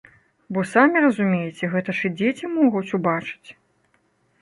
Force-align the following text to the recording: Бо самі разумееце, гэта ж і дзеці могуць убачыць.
Бо 0.55 0.63
самі 0.69 0.97
разумееце, 1.05 1.69
гэта 1.75 1.89
ж 1.99 2.05
і 2.11 2.13
дзеці 2.17 2.53
могуць 2.57 2.85
убачыць. 3.01 3.49